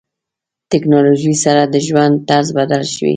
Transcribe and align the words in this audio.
ټکنالوژي 0.71 1.33
سره 1.43 1.61
د 1.73 1.75
ژوند 1.87 2.15
طرز 2.29 2.47
بدل 2.57 2.81
شوی. 2.93 3.09